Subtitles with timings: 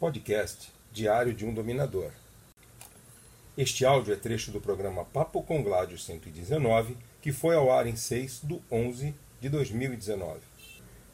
[0.00, 2.10] podcast Diário de um Dominador.
[3.54, 7.94] Este áudio é trecho do programa Papo com Gládio 119, que foi ao ar em
[7.94, 10.40] 6 de 11 de 2019.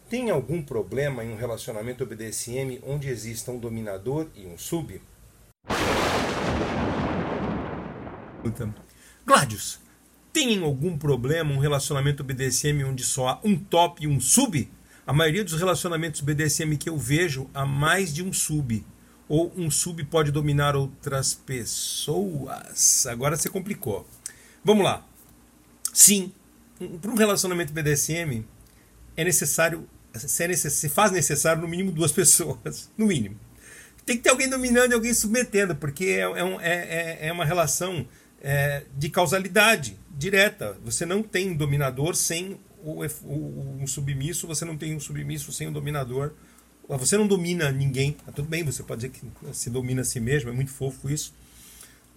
[0.09, 5.03] Tem algum problema em um relacionamento BDSM onde exista um dominador e um sub?
[9.27, 9.81] Gládios,
[10.33, 14.71] tem algum problema um relacionamento BDSM onde só há um top e um sub?
[15.07, 18.85] A maioria dos relacionamentos BDSM que eu vejo há mais de um sub.
[19.29, 23.07] Ou um sub pode dominar outras pessoas.
[23.07, 24.05] Agora você complicou.
[24.65, 25.07] Vamos lá.
[25.93, 26.33] Sim,
[27.01, 28.45] para um relacionamento BDSM
[29.17, 33.39] é necessário, se faz necessário no mínimo duas pessoas, no mínimo.
[34.05, 38.07] Tem que ter alguém dominando e alguém submetendo, porque é, é, é, é uma relação
[38.41, 40.77] é, de causalidade direta.
[40.85, 45.73] Você não tem dominador sem o, um submisso, você não tem um submisso sem um
[45.73, 46.33] dominador.
[46.89, 48.13] Você não domina ninguém.
[48.13, 51.11] Tá tudo bem, você pode dizer que se domina a si mesmo, é muito fofo
[51.11, 51.35] isso.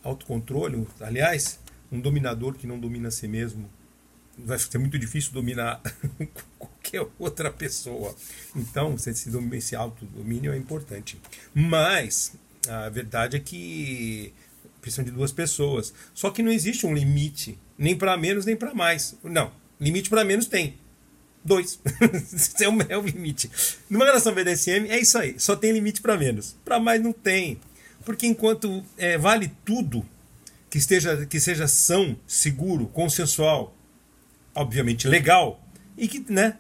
[0.04, 1.60] Autocontrole, aliás,
[1.92, 3.70] um dominador que não domina a si mesmo
[4.38, 5.82] vai ser muito difícil dominar
[6.58, 8.16] qualquer outra pessoa.
[8.56, 11.20] Então, esse, esse autodomínio é importante.
[11.54, 12.34] Mas
[12.68, 14.34] a verdade é que
[14.80, 15.94] precisam de duas pessoas.
[16.14, 19.16] Só que não existe um limite, nem para menos nem para mais.
[19.24, 20.78] Não, Limite para menos tem.
[21.44, 21.80] Dois.
[22.34, 23.50] Esse é o, o limite.
[23.90, 25.40] Numa relação BDSM é isso aí.
[25.40, 26.56] Só tem limite para menos.
[26.66, 27.60] Para mais não tem.
[28.04, 30.06] Porque enquanto é, vale tudo
[30.70, 33.76] que esteja que seja são, seguro, consensual,
[34.54, 35.64] obviamente legal
[35.98, 36.58] e que, né?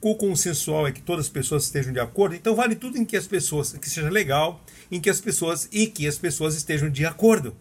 [0.00, 2.34] O consensual é que todas as pessoas estejam de acordo.
[2.34, 5.86] Então vale tudo em que as pessoas que seja legal, em que as pessoas e
[5.86, 7.56] que as pessoas estejam de acordo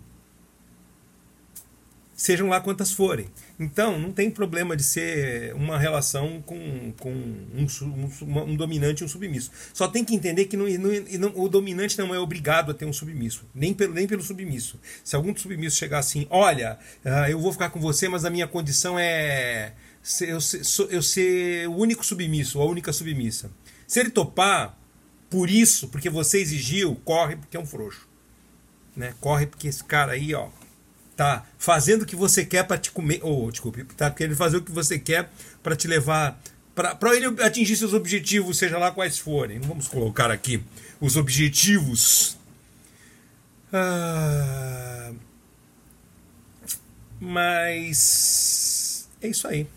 [2.22, 3.26] sejam lá quantas forem.
[3.60, 9.06] Então, não tem problema de ser uma relação com, com um, um, um dominante e
[9.06, 9.50] um submisso.
[9.74, 12.94] Só tem que entender que não, não, o dominante não é obrigado a ter um
[12.94, 14.80] submisso, nem pelo, nem pelo submisso.
[15.04, 18.48] Se algum submisso chegar assim, olha, uh, eu vou ficar com você, mas a minha
[18.48, 19.74] condição é
[20.22, 20.62] eu, ser,
[20.92, 23.50] eu ser o único submisso, a única submissa.
[23.88, 24.78] Se ele topar
[25.28, 28.08] por isso, porque você exigiu, corre porque é um frouxo.
[28.96, 29.16] Né?
[29.20, 30.50] Corre porque esse cara aí, ó,
[31.16, 34.58] tá fazendo o que você quer para te comer, ou oh, desculpe, tá querendo fazer
[34.58, 35.30] o que você quer
[35.62, 36.42] para te levar
[36.74, 39.60] para ele atingir seus objetivos, seja lá quais forem.
[39.60, 40.64] Não vamos colocar aqui
[41.00, 42.38] os objetivos.
[43.74, 45.12] Ah,
[47.20, 49.68] mas é isso aí.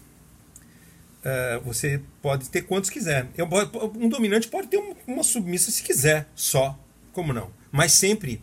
[1.24, 3.28] Uh, você pode ter quantos quiser.
[3.36, 3.48] Eu,
[3.96, 6.78] um dominante pode ter uma submissa se quiser, só.
[7.12, 7.50] Como não?
[7.72, 8.42] Mas sempre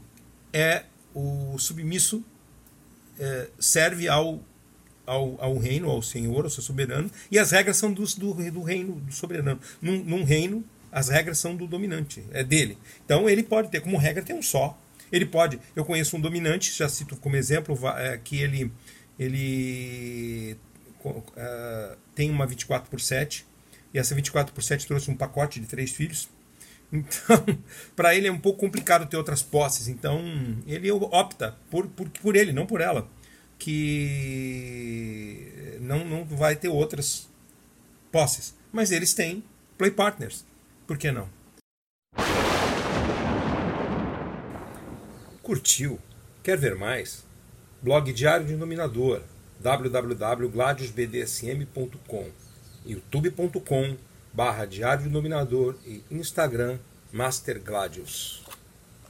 [0.51, 2.23] é o submisso
[3.21, 4.43] é, serve ao,
[5.05, 8.61] ao, ao, reino, ao senhor, ao seu soberano, e as regras são do, do, do
[8.63, 9.59] reino do soberano.
[9.79, 12.79] Num, num, reino, as regras são do dominante, é dele.
[13.05, 14.75] Então ele pode ter, como regra, tem um só.
[15.11, 18.71] Ele pode, eu conheço um dominante, já cito como exemplo, é, que ele,
[19.19, 20.57] ele
[21.05, 23.45] uh, tem uma 24 por 7,
[23.93, 26.27] e essa 24 por 7 trouxe um pacote de três filhos.
[26.91, 27.45] Então,
[27.95, 29.87] para ele é um pouco complicado ter outras posses.
[29.87, 30.21] Então,
[30.67, 33.07] ele opta por, por, por ele, não por ela.
[33.57, 37.29] Que não, não vai ter outras
[38.11, 38.55] posses.
[38.71, 39.43] Mas eles têm
[39.77, 40.43] play partners.
[40.87, 41.29] Por que não?
[45.41, 45.99] Curtiu?
[46.43, 47.23] Quer ver mais?
[47.81, 49.23] Blog Diário de Dominador
[49.59, 52.29] www.gladiusbdsm.com
[52.85, 53.97] youtube.com
[54.33, 56.77] barra Diário do Dominador e Instagram
[57.11, 58.40] Master Gladius.